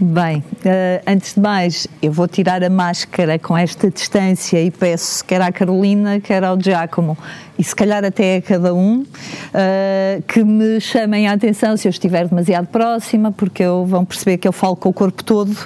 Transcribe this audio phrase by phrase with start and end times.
[0.00, 5.24] Bem, uh, antes de mais, eu vou tirar a máscara com esta distância e peço
[5.24, 7.18] quer à Carolina, quer ao Giacomo,
[7.58, 11.90] e se calhar até a cada um, uh, que me chamem a atenção se eu
[11.90, 15.56] estiver demasiado próxima, porque eu, vão perceber que eu falo com o corpo todo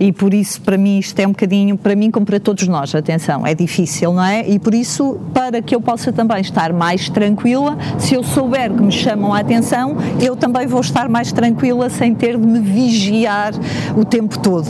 [0.00, 2.94] e por isso, para mim, isto é um bocadinho, para mim como para todos nós,
[2.94, 4.48] atenção, é difícil, não é?
[4.48, 8.82] E por isso, para que eu possa também estar mais tranquila, se eu souber que
[8.82, 13.11] me chamam a atenção, eu também vou estar mais tranquila sem ter de me vigiar
[13.96, 14.68] o tempo todo.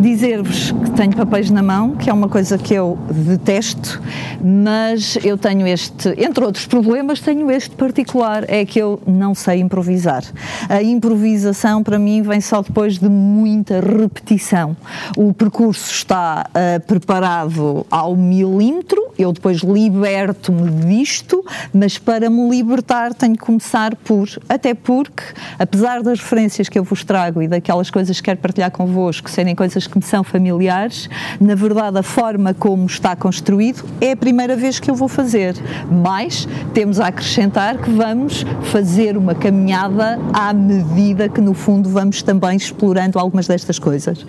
[0.00, 4.02] Dizer-vos que tenho papéis na mão, que é uma coisa que eu detesto,
[4.42, 9.60] mas eu tenho este, entre outros problemas, tenho este particular, é que eu não sei
[9.60, 10.24] improvisar.
[10.68, 14.76] A improvisação para mim vem só depois de muita repetição.
[15.16, 23.14] O percurso está uh, preparado ao milímetro, eu depois liberto-me disto, mas para me libertar
[23.14, 25.22] tenho que começar por, até porque,
[25.58, 29.54] apesar das referências que eu vos trago e daquelas coisas que quero partilhar convosco, serem
[29.54, 31.08] coisas que me são familiares,
[31.40, 35.54] na verdade a forma como está construído é a primeira vez que eu vou fazer.
[35.90, 42.22] Mas temos a acrescentar que vamos fazer uma caminhada à medida que no fundo vamos
[42.22, 44.24] também explorando algumas destas coisas.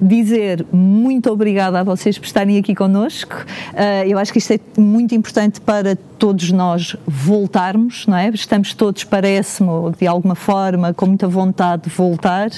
[0.00, 3.44] Dizer muito obrigada a vocês por estarem aqui connosco.
[3.72, 8.28] Uh, eu acho que isto é muito importante para todos nós voltarmos, não é?
[8.30, 12.50] Estamos todos, parece-me, de alguma forma, com muita vontade de voltar.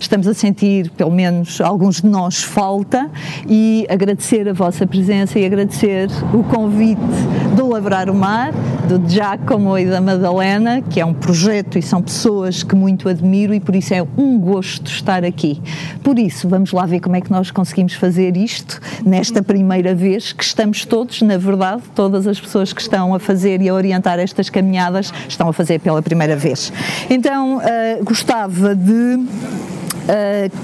[0.00, 3.10] Estamos a sentir, pelo menos alguns de nós, falta
[3.46, 7.00] e agradecer a vossa presença e agradecer o convite
[7.54, 8.52] do Labrar o Mar,
[8.88, 13.52] do Giacomo e da Madalena, que é um projeto e são pessoas que muito admiro
[13.52, 15.60] e por isso é um gosto estar aqui.
[16.02, 20.32] Por isso, vamos lá ver como é que nós conseguimos fazer isto nesta primeira vez
[20.32, 23.74] que estamos todos, na verdade, todas as pessoas que estão estão a fazer e a
[23.74, 26.72] orientar estas caminhadas estão a fazer pela primeira vez.
[27.10, 29.18] Então, uh, gostava de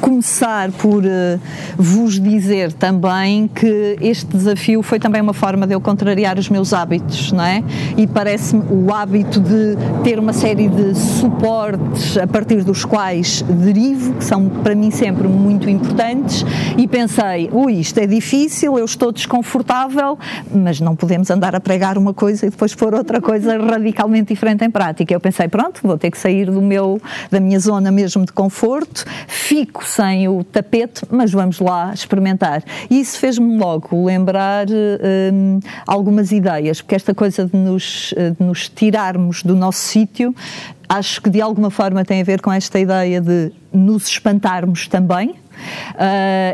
[0.00, 1.40] Começar por uh,
[1.76, 6.72] vos dizer também que este desafio foi também uma forma de eu contrariar os meus
[6.72, 7.62] hábitos, não é?
[7.96, 14.14] E parece-me o hábito de ter uma série de suportes a partir dos quais derivo,
[14.14, 16.44] que são para mim sempre muito importantes,
[16.76, 20.18] e pensei, ui, isto é difícil, eu estou desconfortável,
[20.52, 24.64] mas não podemos andar a pregar uma coisa e depois pôr outra coisa radicalmente diferente
[24.64, 25.14] em prática.
[25.14, 29.04] Eu pensei, pronto, vou ter que sair do meu, da minha zona mesmo de conforto,
[29.28, 32.64] fico sem o tapete, mas vamos lá experimentar.
[32.90, 38.68] E isso fez-me logo lembrar hum, algumas ideias, porque esta coisa de nos, de nos
[38.68, 40.34] tirarmos do nosso sítio
[40.88, 45.34] acho que de alguma forma tem a ver com esta ideia de nos espantarmos também,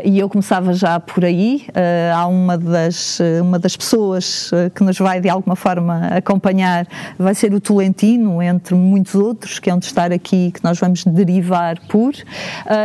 [0.03, 1.65] e eu começava já por aí.
[1.69, 6.87] Uh, há uma das, uma das pessoas ah, que nos vai de alguma forma acompanhar,
[7.17, 11.03] vai ser o Tolentino, entre muitos outros, que é onde estar aqui, que nós vamos
[11.03, 12.13] derivar por,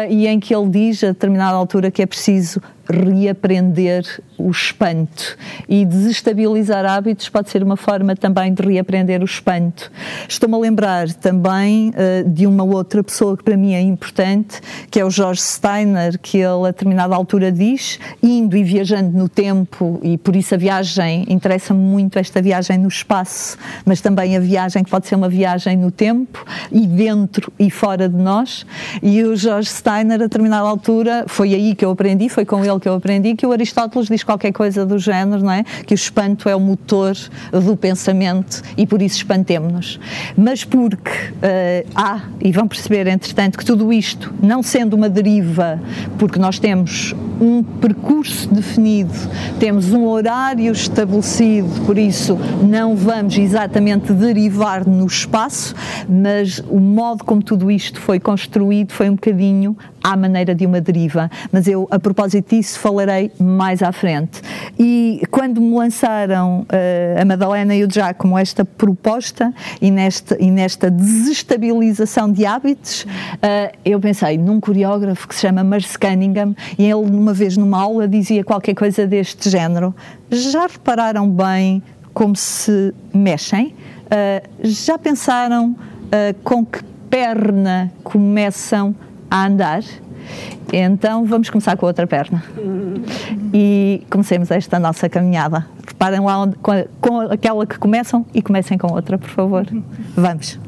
[0.08, 4.04] e em que ele diz a determinada altura que é preciso reaprender
[4.38, 5.36] o espanto.
[5.68, 9.90] E desestabilizar hábitos pode ser uma forma também de reaprender o espanto.
[10.28, 14.98] Estou-me a lembrar também uh, de uma outra pessoa que para mim é importante, que
[14.98, 20.00] é o George Steiner, que ele a determinada altura diz, indo e viajando no tempo,
[20.02, 24.82] e por isso a viagem, interessa-me muito esta viagem no espaço, mas também a viagem
[24.82, 28.66] que pode ser uma viagem no tempo, e dentro e fora de nós.
[29.02, 32.79] E o George Steiner, a determinada altura, foi aí que eu aprendi, foi com ele
[32.80, 35.62] que eu aprendi, que o Aristóteles diz qualquer coisa do género, não é?
[35.62, 37.14] Que o espanto é o motor
[37.52, 40.00] do pensamento e por isso espantemos-nos.
[40.36, 45.80] Mas porque uh, há, e vão perceber, entretanto, que tudo isto, não sendo uma deriva,
[46.18, 49.12] porque nós temos um percurso definido,
[49.58, 55.74] temos um horário estabelecido, por isso não vamos exatamente derivar no espaço,
[56.08, 60.80] mas o modo como tudo isto foi construído foi um bocadinho à maneira de uma
[60.80, 61.30] deriva.
[61.52, 64.40] Mas eu, a propósito disso, falarei mais à frente.
[64.78, 70.50] E quando me lançaram uh, a Madalena e o Giacomo esta proposta e nesta, e
[70.50, 76.84] nesta desestabilização de hábitos, uh, eu pensei num coreógrafo que se chama Marce Cunningham e
[76.84, 79.94] ele, uma vez numa aula, dizia qualquer coisa deste género.
[80.30, 81.82] Já repararam bem
[82.14, 83.74] como se mexem?
[84.06, 85.76] Uh, já pensaram
[86.42, 89.82] com que perna começam a andar?
[90.72, 92.42] Então vamos começar com a outra perna.
[93.52, 95.66] E comecemos esta nossa caminhada.
[95.84, 99.66] Preparem lá onde, com, a, com aquela que começam e comecem com outra, por favor.
[100.14, 100.58] Vamos.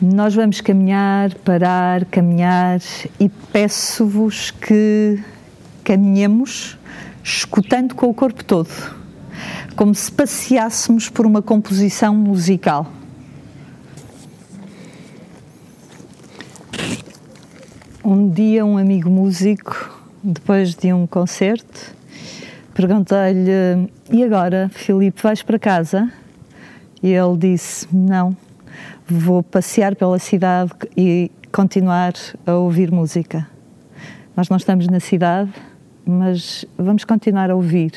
[0.00, 2.78] Nós vamos caminhar, parar, caminhar
[3.18, 5.18] e peço-vos que
[5.82, 6.78] caminhemos
[7.22, 8.68] escutando com o corpo todo,
[9.74, 12.86] como se passeássemos por uma composição musical.
[18.06, 21.96] Um dia, um amigo músico, depois de um concerto,
[22.74, 26.12] perguntei-lhe: E agora, Filipe, vais para casa?
[27.02, 28.36] E ele disse: Não,
[29.08, 32.12] vou passear pela cidade e continuar
[32.46, 33.48] a ouvir música.
[34.36, 35.50] Nós não estamos na cidade,
[36.04, 37.92] mas vamos continuar a ouvir.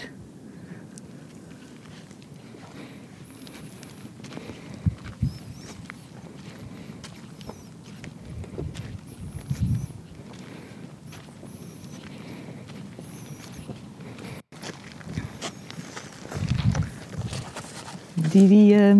[18.37, 18.95] Diria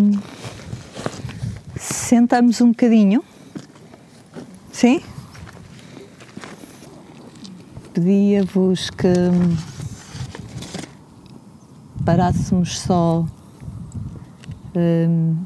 [1.76, 3.22] sentamos um bocadinho.
[4.72, 5.00] Sim?
[7.94, 9.08] Pedia-vos que
[12.04, 13.26] parássemos só,
[14.74, 15.36] um,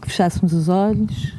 [0.00, 1.34] que fechássemos os olhos,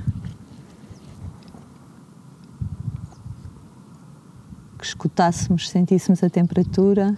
[4.77, 7.17] que escutássemos, sentíssemos a temperatura.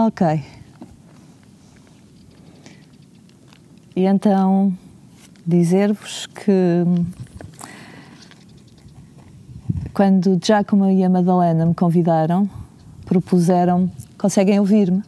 [0.00, 0.40] Ok.
[3.96, 4.72] E então
[5.44, 6.84] dizer-vos que
[9.92, 12.48] quando Giacomo e a Madalena me convidaram,
[13.06, 15.02] propuseram, conseguem ouvir-me?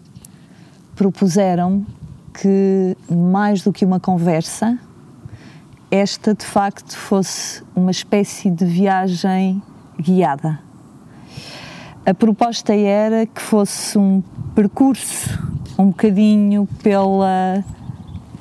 [0.96, 1.86] Propuseram
[2.34, 4.76] que mais do que uma conversa,
[5.88, 9.62] esta de facto fosse uma espécie de viagem
[10.00, 10.69] guiada.
[12.04, 14.22] A proposta era que fosse um
[14.54, 15.50] percurso
[15.80, 17.64] um bocadinho pela,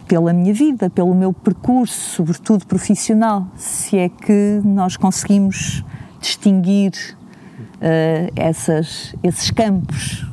[0.08, 5.84] pela minha vida, pelo meu percurso, sobretudo profissional, se é que nós conseguimos
[6.20, 6.92] distinguir
[7.76, 10.26] uh, essas, esses campos.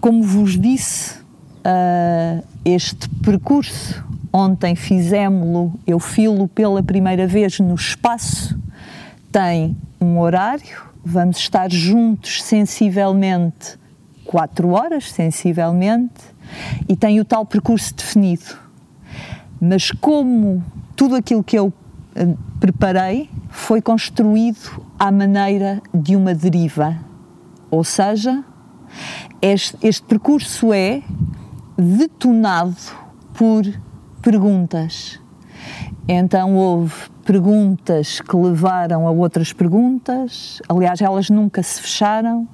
[0.00, 8.58] Como vos disse, uh, este percurso, ontem fizemos-lo, eu filo pela primeira vez no espaço,
[9.30, 13.78] tem um horário, vamos estar juntos sensivelmente
[14.24, 16.22] quatro horas, sensivelmente,
[16.88, 18.56] e tem o tal percurso definido.
[19.60, 20.62] Mas como
[20.96, 26.98] tudo aquilo que eu uh, preparei foi construído à maneira de uma deriva,
[27.70, 28.44] ou seja,
[29.40, 31.02] este, este percurso é
[31.76, 32.76] detonado
[33.34, 33.64] por
[34.20, 35.21] perguntas.
[36.08, 42.48] Então houve perguntas que levaram a outras perguntas, aliás, elas nunca se fecharam,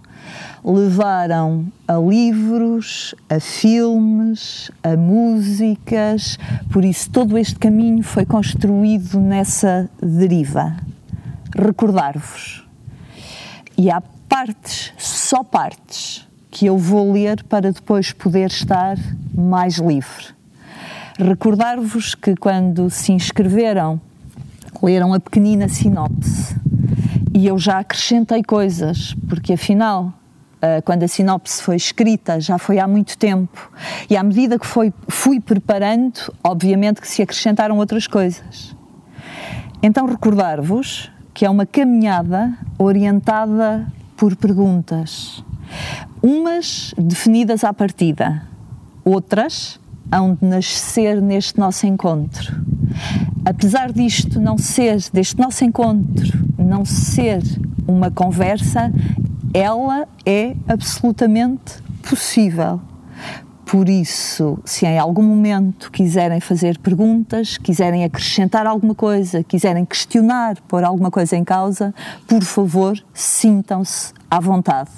[0.62, 6.38] levaram a livros, a filmes, a músicas,
[6.70, 10.76] por isso todo este caminho foi construído nessa deriva.
[11.56, 12.66] Recordar-vos.
[13.76, 18.98] E há partes, só partes, que eu vou ler para depois poder estar
[19.34, 20.37] mais livre.
[21.18, 24.00] Recordar-vos que quando se inscreveram,
[24.80, 26.54] leram a pequenina sinopse.
[27.34, 30.14] E eu já acrescentei coisas, porque afinal
[30.58, 33.70] Uh, quando a sinopse foi escrita, já foi há muito tempo,
[34.10, 38.74] e à medida que foi, fui preparando, obviamente que se acrescentaram outras coisas.
[39.80, 45.44] Então, recordar-vos que é uma caminhada orientada por perguntas,
[46.20, 48.42] umas definidas à partida,
[49.04, 49.78] outras
[50.10, 52.64] hão de nascer neste nosso encontro.
[53.44, 57.42] Apesar disto não ser, deste nosso encontro, não ser
[57.86, 58.92] uma conversa,
[59.54, 62.80] ela é absolutamente possível.
[63.64, 70.56] Por isso, se em algum momento quiserem fazer perguntas, quiserem acrescentar alguma coisa, quiserem questionar,
[70.66, 71.94] pôr alguma coisa em causa,
[72.26, 74.90] por favor, sintam-se à vontade.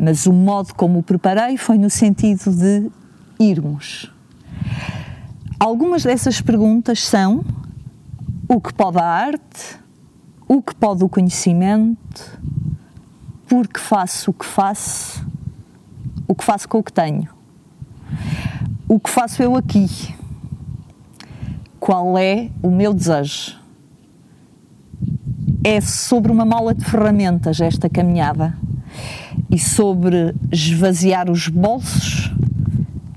[0.00, 2.90] Mas o modo como o preparei foi no sentido de
[3.38, 4.10] irmos.
[5.58, 7.44] Algumas dessas perguntas são:
[8.48, 9.78] o que pode a arte?
[10.48, 12.46] O que pode o conhecimento?
[13.46, 15.24] porque faço o que faço,
[16.26, 17.28] o que faço com o que tenho.
[18.88, 20.14] o que faço eu aqui?
[21.78, 23.56] Qual é o meu desejo?
[25.62, 28.56] É sobre uma mala de ferramentas esta caminhada
[29.50, 32.32] e sobre esvaziar os bolsos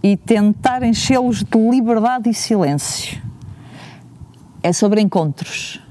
[0.01, 3.22] e tentar enchê-los de liberdade e silêncio.
[4.63, 5.82] É sobre encontros.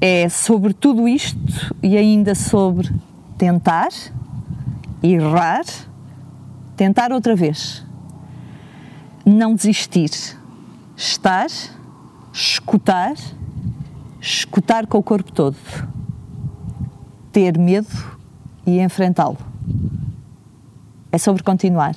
[0.00, 2.92] É sobre tudo isto e ainda sobre
[3.38, 3.88] tentar,
[5.02, 5.64] errar,
[6.76, 7.84] tentar outra vez.
[9.24, 10.10] Não desistir.
[10.96, 11.48] Estar,
[12.32, 13.14] escutar,
[14.20, 15.56] escutar com o corpo todo.
[17.32, 18.18] Ter medo
[18.66, 19.38] e enfrentá-lo.
[21.10, 21.94] É sobre continuar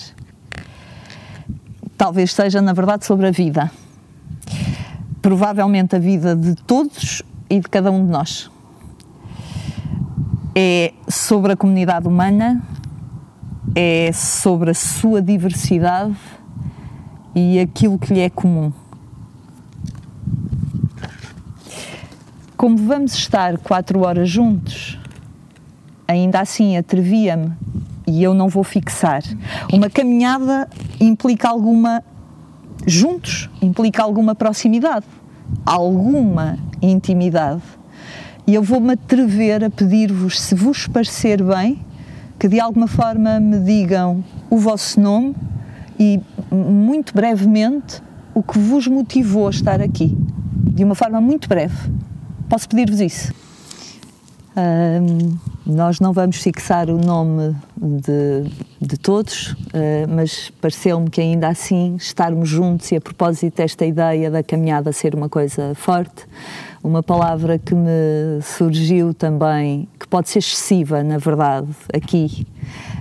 [1.98, 3.72] talvez seja, na verdade, sobre a vida.
[5.22, 8.52] Provavelmente a vida de todos e de cada um de nós.
[10.56, 12.62] É sobre a comunidade humana,
[13.76, 16.16] é sobre a sua diversidade
[17.36, 18.72] e aquilo que lhe é comum.
[22.56, 24.98] Como vamos estar quatro horas juntos,
[26.08, 27.54] ainda assim atrevia-me
[28.08, 29.22] e eu não vou fixar.
[29.72, 30.68] Uma caminhada
[31.00, 32.02] implica alguma.
[32.86, 35.06] juntos, implica alguma proximidade,
[35.66, 37.62] alguma intimidade.
[38.48, 41.86] E eu vou-me atrever a pedir-vos, se vos parecer bem,
[42.40, 45.36] que de alguma forma me digam o vosso nome
[46.00, 48.02] e, muito brevemente,
[48.34, 50.16] o que vos motivou a estar aqui.
[50.54, 51.92] De uma forma muito breve.
[52.48, 53.34] Posso pedir-vos isso?
[54.56, 55.36] Um,
[55.68, 61.96] nós não vamos fixar o nome de, de todos, uh, mas pareceu-me que ainda assim
[61.98, 66.26] estarmos juntos e a propósito desta ideia da caminhada ser uma coisa forte,
[66.82, 72.48] uma palavra que me surgiu também, que pode ser excessiva, na verdade, aqui.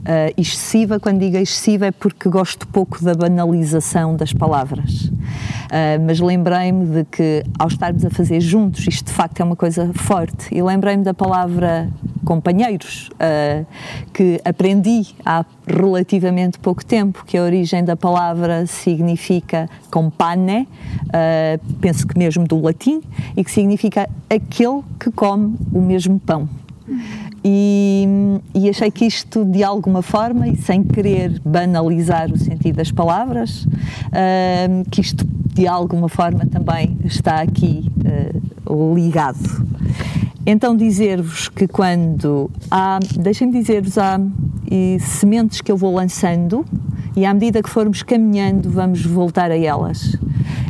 [0.00, 5.04] Uh, excessiva, quando digo excessiva, é porque gosto pouco da banalização das palavras.
[5.04, 9.56] Uh, mas lembrei-me de que, ao estarmos a fazer juntos, isto de facto é uma
[9.56, 10.52] coisa forte.
[10.52, 11.88] E lembrei-me da palavra
[12.26, 13.64] companheiros, uh,
[14.12, 20.68] que aprendi há relativamente pouco tempo, que a origem da palavra significa compane,
[21.80, 23.00] penso que mesmo do latim,
[23.36, 26.48] e que significa aquele que come o mesmo pão.
[27.48, 28.04] E,
[28.54, 33.64] e, achei que isto, de alguma forma, e sem querer banalizar o sentido das palavras,
[33.66, 37.88] uh, que isto, de alguma forma, também está aqui
[38.68, 39.64] uh, ligado.
[40.48, 44.20] Então, dizer-vos que quando há, deixem-me dizer-vos, há
[44.70, 46.64] e, sementes que eu vou lançando
[47.16, 50.16] e à medida que formos caminhando, vamos voltar a elas.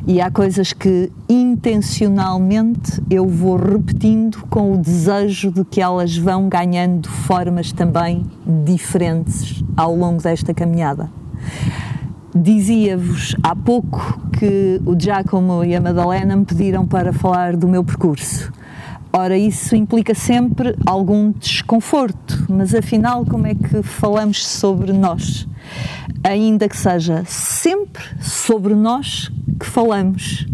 [0.06, 6.48] E há coisas que intencionalmente eu vou repetindo com o desejo de que elas vão
[6.48, 8.24] ganhando formas também
[8.64, 11.10] diferentes ao longo desta caminhada.
[12.34, 17.84] Dizia-vos há pouco que o Giacomo e a Madalena me pediram para falar do meu
[17.84, 18.50] percurso.
[19.18, 25.48] Ora, isso implica sempre algum desconforto, mas afinal, como é que falamos sobre nós?
[26.22, 30.46] Ainda que seja sempre sobre nós que falamos.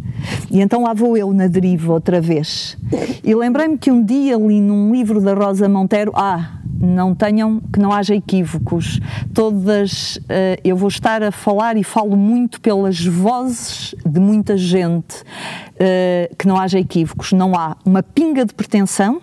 [0.49, 2.79] E então lá vou eu na deriva outra vez.
[3.25, 7.79] E lembrei-me que um dia li num livro da Rosa Monteiro, ah, não tenham, que
[7.79, 9.01] não haja equívocos.
[9.33, 15.21] Todas, uh, eu vou estar a falar e falo muito pelas vozes de muita gente,
[15.21, 17.33] uh, que não haja equívocos.
[17.33, 19.23] Não há uma pinga de pretensão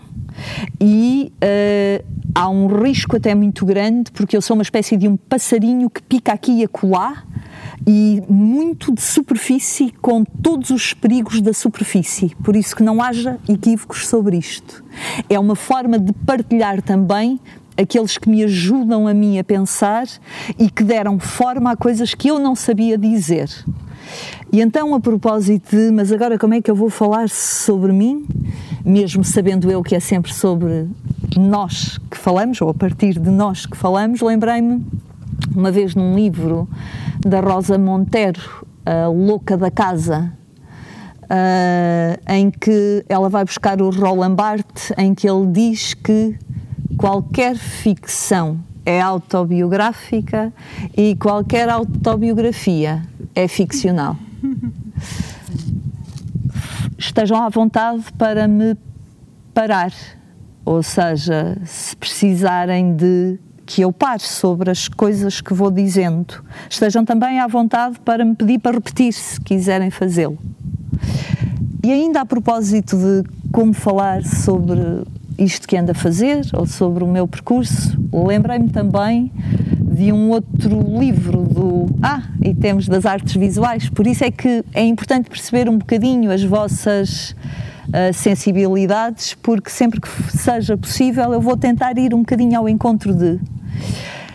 [0.80, 5.18] e uh, há um risco até muito grande, porque eu sou uma espécie de um
[5.18, 7.24] passarinho que pica aqui e acolá
[7.88, 12.36] e muito de superfície com todos os perigos da superfície.
[12.44, 14.84] Por isso que não haja equívocos sobre isto.
[15.30, 17.40] É uma forma de partilhar também
[17.78, 20.06] aqueles que me ajudam a mim a pensar
[20.58, 23.50] e que deram forma a coisas que eu não sabia dizer.
[24.52, 28.26] E então, a propósito de, mas agora como é que eu vou falar sobre mim,
[28.84, 30.88] mesmo sabendo eu que é sempre sobre
[31.38, 34.84] nós que falamos, ou a partir de nós que falamos, lembrei-me
[35.56, 36.68] uma vez num livro
[37.20, 40.32] da Rosa Montero, a Louca da Casa,
[41.24, 46.38] uh, em que ela vai buscar o Roland Barthes, em que ele diz que
[46.98, 50.52] qualquer ficção é autobiográfica
[50.98, 53.04] e qualquer autobiografia
[53.36, 54.16] é ficcional.
[56.98, 58.76] Estejam à vontade para me
[59.54, 59.94] parar,
[60.66, 63.40] ou seja, se precisarem de
[63.70, 66.44] que eu pare sobre as coisas que vou dizendo.
[66.68, 70.40] Estejam também à vontade para me pedir para repetir, se quiserem fazê-lo.
[71.84, 75.04] E ainda a propósito de como falar sobre
[75.38, 79.32] isto que ando a fazer ou sobre o meu percurso, lembrei-me também
[79.80, 84.64] de um outro livro do ah e temos das artes visuais por isso é que
[84.74, 87.36] é importante perceber um bocadinho as vossas
[87.88, 93.14] uh, sensibilidades porque sempre que seja possível eu vou tentar ir um bocadinho ao encontro
[93.14, 93.40] de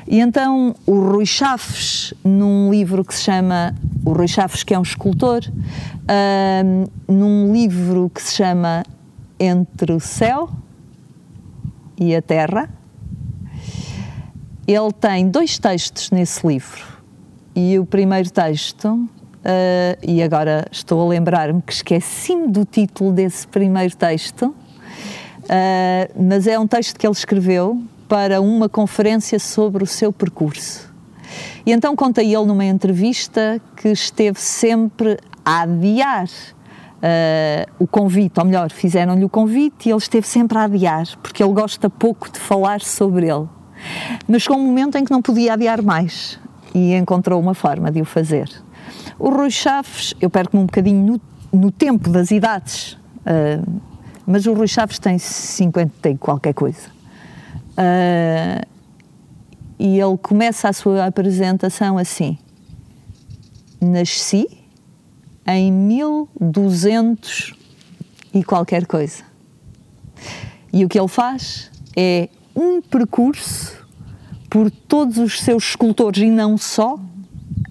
[0.07, 3.75] e então o Rui Chaves num livro que se chama
[4.05, 8.85] o Rui Chaves que é um escultor uh, num livro que se chama
[9.39, 10.51] Entre o Céu
[11.99, 12.69] e a Terra
[14.67, 16.83] ele tem dois textos nesse livro.
[17.55, 19.09] E o primeiro texto, uh,
[20.03, 24.55] e agora estou a lembrar-me que esqueci-me do título desse primeiro texto, uh,
[26.17, 30.93] mas é um texto que ele escreveu para uma conferência sobre o seu percurso.
[31.67, 38.47] E então conta ele numa entrevista que esteve sempre a adiar uh, o convite, ou
[38.47, 42.39] melhor, fizeram-lhe o convite e ele esteve sempre a adiar, porque ele gosta pouco de
[42.39, 43.49] falar sobre ele.
[44.27, 46.39] Mas chegou um momento em que não podia adiar mais
[46.75, 48.51] e encontrou uma forma de o fazer.
[49.19, 51.21] O Rui Chaves, eu perco-me um bocadinho
[51.53, 53.81] no, no, tempo das idades, uh,
[54.27, 56.94] mas o Rui Chaves tem 50 e qualquer coisa.
[57.77, 58.67] Uh,
[59.79, 62.39] e ele começa a sua apresentação assim:
[63.81, 64.47] Nasci
[65.47, 67.55] em 1200
[68.33, 69.23] e qualquer coisa.
[70.73, 73.85] E o que ele faz é um percurso
[74.49, 76.99] por todos os seus escultores e não só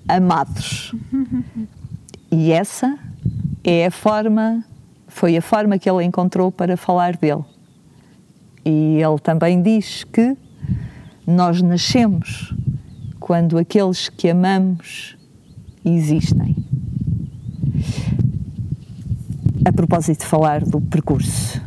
[0.07, 0.93] amados.
[2.31, 2.98] E essa
[3.63, 4.63] é a forma,
[5.07, 7.43] foi a forma que ele encontrou para falar dele.
[8.65, 10.38] E ele também diz que
[11.25, 12.53] nós nascemos
[13.20, 15.17] quando aqueles que amamos
[15.84, 16.55] existem.
[19.65, 21.62] A propósito de falar do percurso.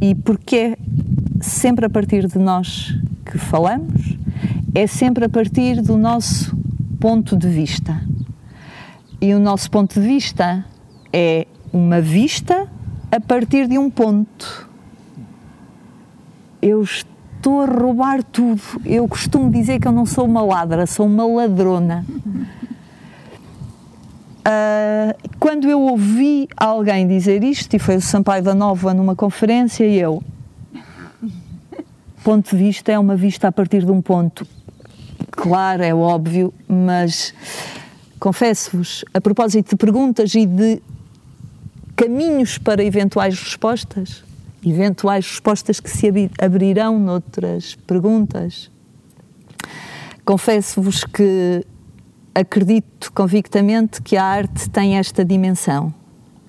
[0.00, 0.76] E porque
[1.40, 2.94] sempre a partir de nós
[3.24, 4.16] que falamos,
[4.74, 6.56] é sempre a partir do nosso
[7.00, 8.00] ponto de vista.
[9.20, 10.64] E o nosso ponto de vista
[11.12, 12.68] é uma vista
[13.10, 14.68] a partir de um ponto.
[16.60, 18.62] Eu estou a roubar tudo.
[18.84, 22.04] Eu costumo dizer que eu não sou uma ladra, sou uma ladrona.
[24.46, 29.84] Uh, quando eu ouvi alguém dizer isto, e foi o Sampaio da Nova numa conferência,
[29.84, 30.22] e eu,
[32.26, 34.44] ponto de vista é uma vista a partir de um ponto.
[35.30, 37.32] Claro, é óbvio, mas
[38.18, 40.82] confesso-vos, a propósito de perguntas e de
[41.94, 44.24] caminhos para eventuais respostas,
[44.70, 46.06] eventuais respostas que se
[46.38, 48.70] abrirão noutras perguntas,
[50.24, 51.64] confesso-vos que
[52.34, 55.94] acredito convictamente que a arte tem esta dimensão.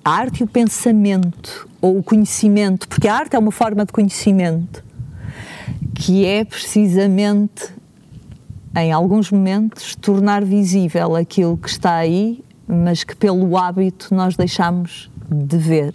[0.04, 3.92] A arte e o pensamento, ou o conhecimento, porque a arte é uma forma de
[3.92, 4.84] conhecimento
[5.94, 7.72] que é precisamente,
[8.76, 15.10] em alguns momentos, tornar visível aquilo que está aí, mas que pelo hábito nós deixamos
[15.28, 15.94] de ver.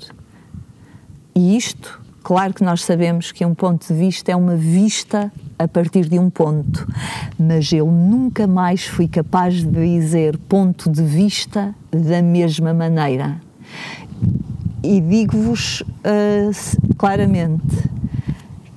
[1.34, 5.68] E isto, claro que nós sabemos que um ponto de vista é uma vista a
[5.68, 6.88] partir de um ponto,
[7.38, 13.40] mas eu nunca mais fui capaz de dizer ponto de vista da mesma maneira.
[14.82, 17.90] E digo-vos uh, claramente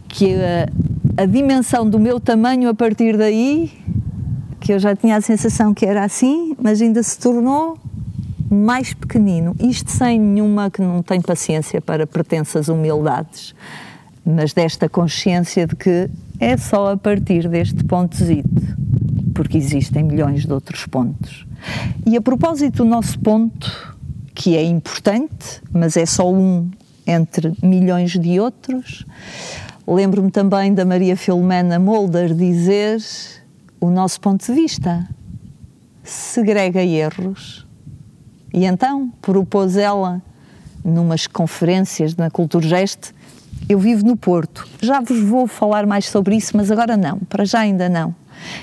[0.08, 3.70] que uh, a dimensão do meu tamanho a partir daí,
[4.60, 7.78] que eu já tinha a sensação que era assim, mas ainda se tornou
[8.50, 9.54] mais pequenino.
[9.58, 13.54] Isto sem nenhuma que não tem paciência para pretensas humildades,
[14.24, 18.76] mas desta consciência de que é só a partir deste pontozito,
[19.34, 21.46] porque existem milhões de outros pontos.
[22.04, 23.96] E a propósito do nosso ponto,
[24.34, 26.70] que é importante, mas é só um
[27.06, 29.04] entre milhões de outros,
[29.86, 33.00] Lembro-me também da Maria Filomena Molder dizer
[33.80, 35.08] o nosso ponto de vista
[36.02, 37.65] segrega erros.
[38.56, 40.22] E então propôs ela,
[40.82, 43.12] numas conferências na Culturgest,
[43.68, 44.66] eu vivo no Porto.
[44.80, 48.14] Já vos vou falar mais sobre isso, mas agora não, para já ainda não.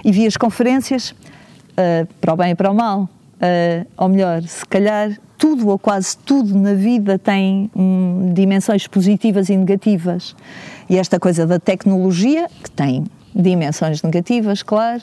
[0.03, 3.03] E vi as conferências, uh, para o bem e para o mal.
[3.03, 9.49] Uh, ou melhor, se calhar tudo ou quase tudo na vida tem hum, dimensões positivas
[9.49, 10.35] e negativas.
[10.89, 13.03] E esta coisa da tecnologia, que tem
[13.35, 15.01] dimensões negativas, claro,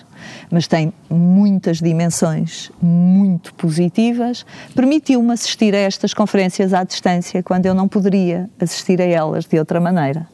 [0.51, 7.75] mas tem muitas dimensões muito positivas, permitiu-me assistir a estas conferências à distância quando eu
[7.75, 10.29] não poderia assistir a elas de outra maneira.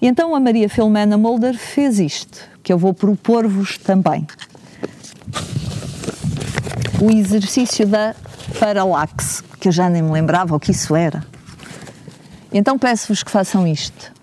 [0.00, 4.26] E então a Maria Filomena Mulder fez isto, que eu vou propor-vos também.
[7.00, 8.14] O exercício da
[8.58, 11.24] paralaxe, que eu já nem me lembrava o que isso era.
[12.52, 14.13] Então peço-vos que façam isto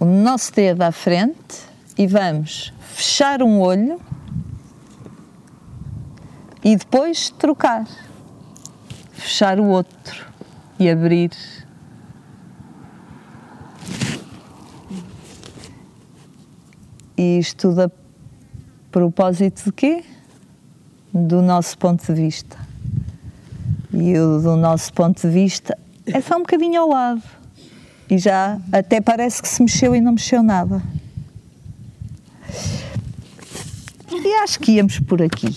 [0.00, 4.00] o nosso dedo à frente e vamos fechar um olho
[6.64, 7.86] e depois trocar,
[9.12, 10.26] fechar o outro
[10.78, 11.30] e abrir.
[17.14, 17.90] E isto tudo a
[18.90, 20.04] propósito de quê?
[21.12, 22.56] Do nosso ponto de vista.
[23.92, 27.39] E o do nosso ponto de vista é só um bocadinho ao lado.
[28.10, 30.82] E já até parece que se mexeu e não mexeu nada.
[34.10, 35.56] E acho que íamos por aqui.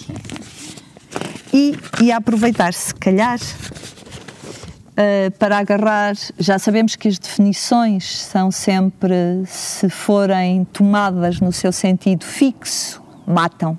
[1.52, 6.16] E, e aproveitar, se calhar, uh, para agarrar.
[6.38, 13.78] Já sabemos que as definições são sempre, se forem tomadas no seu sentido fixo, matam.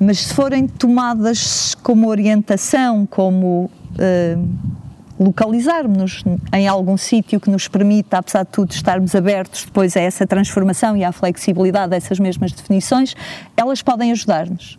[0.00, 4.74] Mas se forem tomadas como orientação, como uh,
[5.18, 10.26] localizarmos-nos em algum sítio que nos permita, apesar de tudo, estarmos abertos depois a essa
[10.26, 13.14] transformação e à flexibilidade dessas mesmas definições,
[13.56, 14.78] elas podem ajudar-nos.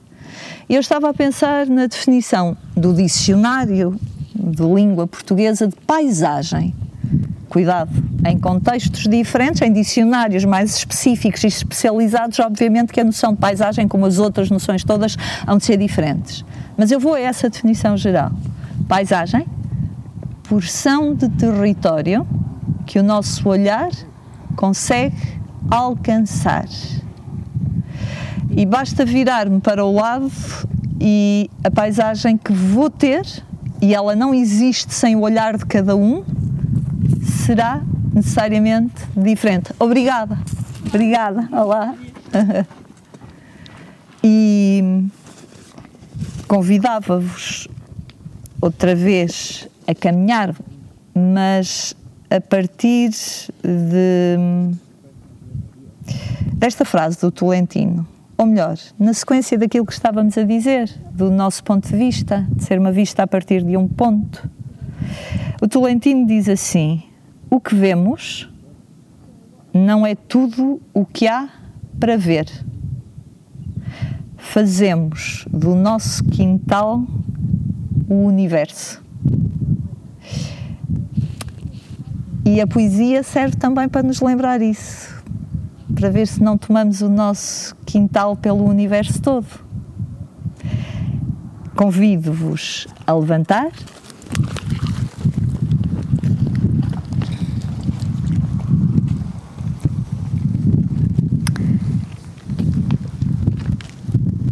[0.67, 3.99] Eu estava a pensar na definição do dicionário
[4.33, 6.73] de língua portuguesa de paisagem.
[7.47, 7.91] Cuidado,
[8.27, 13.87] em contextos diferentes, em dicionários mais específicos e especializados, obviamente que a noção de paisagem,
[13.87, 15.15] como as outras noções todas,
[15.47, 16.43] hão de ser diferentes.
[16.75, 18.31] Mas eu vou a essa definição geral.
[18.89, 19.45] Paisagem,
[20.47, 22.25] porção de território
[22.85, 23.89] que o nosso olhar
[24.55, 26.67] consegue alcançar.
[28.51, 30.31] E basta virar-me para o lado
[30.99, 33.25] e a paisagem que vou ter
[33.81, 36.23] e ela não existe sem o olhar de cada um,
[37.45, 37.81] será
[38.13, 39.71] necessariamente diferente.
[39.77, 40.39] Obrigada,
[40.87, 41.93] obrigada, olá.
[44.23, 45.05] e
[46.47, 47.67] convidava-vos
[48.61, 49.44] outra vez
[49.87, 50.55] a caminhar,
[51.13, 51.95] mas
[52.29, 53.11] a partir
[53.63, 54.37] de
[56.53, 61.63] desta frase do Tolentino ou melhor, na sequência daquilo que estávamos a dizer, do nosso
[61.63, 64.49] ponto de vista, de ser uma vista a partir de um ponto.
[65.61, 67.03] O Tolentino diz assim:
[67.49, 68.49] o que vemos
[69.73, 71.49] não é tudo o que há
[71.99, 72.45] para ver.
[74.37, 77.03] Fazemos do nosso quintal
[78.09, 79.04] o universo.
[82.45, 85.15] E a poesia serve também para nos lembrar isso
[85.95, 89.47] para ver se não tomamos o nosso quintal pelo universo todo.
[91.75, 93.71] Convido-vos a levantar.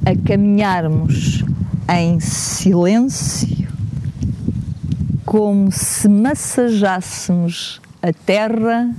[0.06, 1.44] A caminharmos
[1.90, 3.63] em silêncio,
[5.34, 8.94] como se massajássemos a terra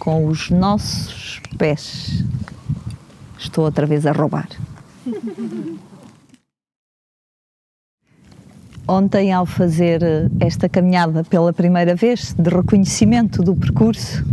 [0.00, 2.24] com os nossos pés.
[3.38, 4.48] Estou outra vez a roubar.
[8.88, 10.02] Ontem, ao fazer
[10.40, 14.24] esta caminhada pela primeira vez, de reconhecimento do percurso,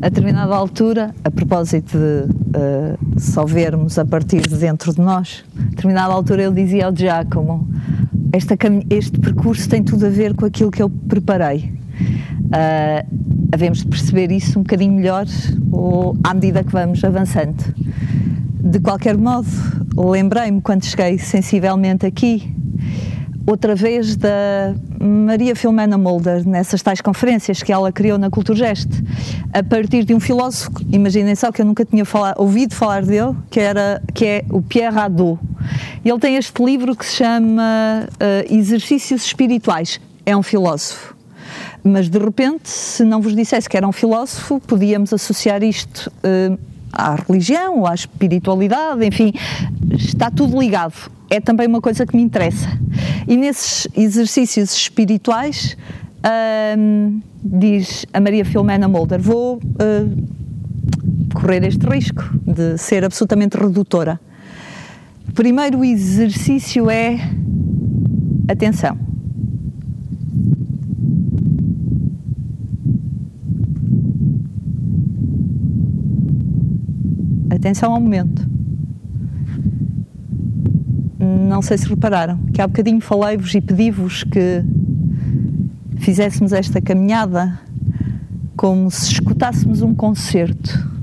[0.00, 5.44] a determinada altura, a propósito de uh, só vermos a partir de dentro de nós,
[5.58, 7.66] a determinada altura eu dizia ao Giacomo:
[8.36, 8.54] esta,
[8.90, 11.72] este percurso tem tudo a ver com aquilo que eu preparei.
[12.46, 15.26] Uh, havemos de perceber isso um bocadinho melhor
[15.72, 17.74] ou, à medida que vamos avançando.
[18.60, 19.48] De qualquer modo,
[19.96, 22.54] lembrei-me quando cheguei sensivelmente aqui,
[23.46, 28.90] outra vez da Maria Filomena Mulder, nessas tais conferências que ela criou na Culturgest,
[29.52, 32.04] a partir de um filósofo, imaginem só que eu nunca tinha
[32.36, 35.38] ouvido falar dele, que, era, que é o Pierre Hadot.
[36.04, 40.00] Ele tem este livro que se chama uh, Exercícios Espirituais.
[40.24, 41.16] É um filósofo
[41.86, 46.58] mas de repente, se não vos dissesse que era um filósofo, podíamos associar isto uh,
[46.92, 49.32] à religião, à espiritualidade, enfim,
[49.92, 51.10] está tudo ligado.
[51.30, 52.68] É também uma coisa que me interessa.
[53.26, 55.76] E nesses exercícios espirituais,
[56.18, 64.20] uh, diz a Maria Filomena Mulder, vou uh, correr este risco de ser absolutamente redutora.
[65.34, 67.18] Primeiro exercício é
[68.48, 69.06] atenção
[77.56, 78.46] Atenção ao momento.
[81.18, 84.62] Não sei se repararam que há bocadinho falei-vos e pedi-vos que
[85.96, 87.58] fizéssemos esta caminhada
[88.56, 90.95] como se escutássemos um concerto.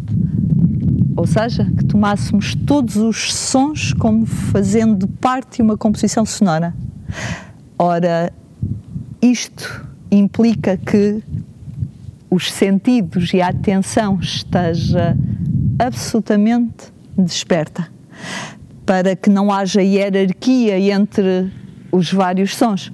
[1.23, 6.75] Ou seja, que tomássemos todos os sons como fazendo parte de uma composição sonora.
[7.79, 8.29] Ora,
[9.21, 11.23] isto implica que
[12.29, 15.15] os sentidos e a atenção esteja
[15.79, 17.87] absolutamente desperta,
[18.85, 21.49] para que não haja hierarquia entre
[21.89, 22.91] os vários sons.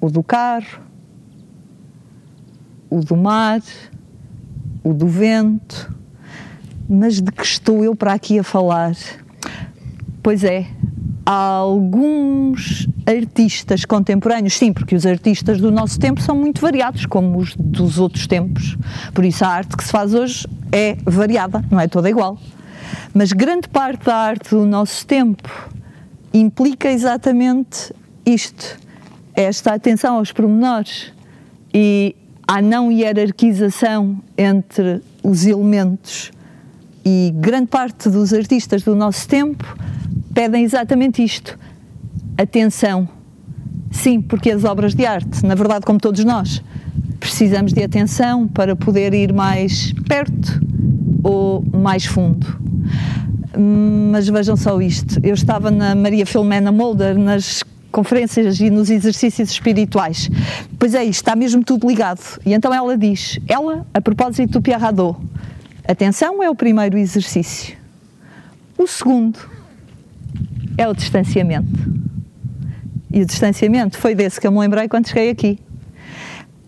[0.00, 0.80] O do carro,
[2.90, 3.60] o do mar,
[4.82, 5.94] o do vento,
[6.88, 8.94] mas de que estou eu para aqui a falar?
[10.22, 10.66] Pois é,
[11.24, 17.38] há alguns artistas contemporâneos, sim, porque os artistas do nosso tempo são muito variados, como
[17.38, 18.76] os dos outros tempos.
[19.12, 22.38] Por isso a arte que se faz hoje é variada, não é toda igual.
[23.12, 25.48] Mas grande parte da arte do nosso tempo
[26.32, 27.92] implica exatamente
[28.24, 28.78] isto:
[29.34, 31.12] esta atenção aos pormenores
[31.72, 32.14] e
[32.46, 36.30] à não hierarquização entre os elementos.
[37.04, 39.76] E grande parte dos artistas do nosso tempo
[40.34, 41.58] pedem exatamente isto:
[42.36, 43.08] atenção.
[43.90, 46.62] Sim, porque as obras de arte, na verdade, como todos nós,
[47.18, 50.60] precisamos de atenção para poder ir mais perto
[51.22, 52.60] ou mais fundo.
[54.12, 59.50] Mas vejam só isto: eu estava na Maria Filomena Molder nas conferências e nos exercícios
[59.50, 60.28] espirituais.
[60.78, 62.20] Pois é, isto está mesmo tudo ligado.
[62.44, 65.18] E então ela diz: ela, a propósito do Pierre Hadot,
[65.86, 67.76] atenção é o primeiro exercício.
[68.78, 69.38] O segundo
[70.76, 71.96] é o distanciamento.
[73.10, 75.58] E o distanciamento foi desse que eu me lembrei quando cheguei aqui.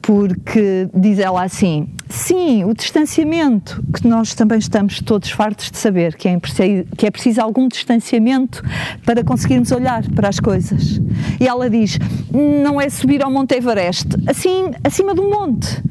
[0.08, 6.16] Porque diz ela assim: sim, o distanciamento, que nós também estamos todos fartos de saber
[6.16, 8.62] que é, preciso, que é preciso algum distanciamento
[9.04, 10.98] para conseguirmos olhar para as coisas.
[11.38, 11.98] E ela diz:
[12.32, 15.84] não é subir ao Monte Everest, assim, acima do monte,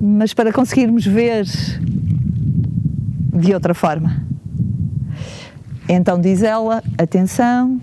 [0.00, 1.44] mas para conseguirmos ver
[3.34, 4.24] de outra forma.
[5.86, 7.78] Então diz ela: atenção,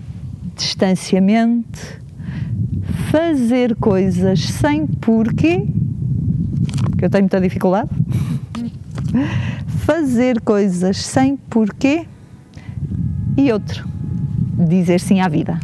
[0.56, 1.78] distanciamento,
[3.10, 5.66] fazer coisas sem porquê,
[6.98, 7.90] que eu tenho muita dificuldade.
[9.66, 12.06] Fazer coisas sem porquê
[13.36, 13.86] e outro,
[14.68, 15.58] dizer sim à vida.